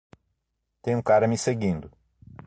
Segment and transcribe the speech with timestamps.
[0.81, 1.91] Tem um cara me seguindo